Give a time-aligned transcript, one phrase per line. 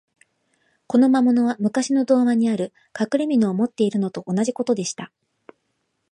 [0.87, 5.11] この魔物は、むかしの童話にある、かくれみのを持っているのと同じことでした。